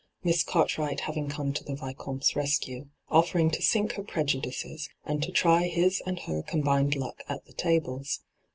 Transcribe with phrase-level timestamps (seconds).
[0.23, 5.21] Miss Cttrt wright having come to the Vioomte's rescue, offering to sink her prejudices and
[5.21, 8.21] to try his and her combined luck at the tables.